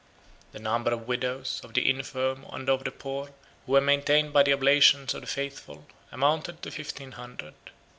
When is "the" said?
0.51-0.57, 1.75-1.87, 2.85-2.89, 4.41-4.51, 5.21-5.27